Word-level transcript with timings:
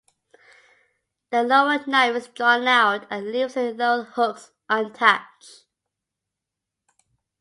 The 1.29 1.43
lower 1.43 1.85
knife 1.85 2.15
is 2.15 2.27
drawn 2.29 2.67
out 2.67 3.05
and 3.11 3.31
leaves 3.31 3.53
the 3.53 3.71
lowered 3.71 4.07
hooks 4.13 4.51
untouched. 4.67 5.65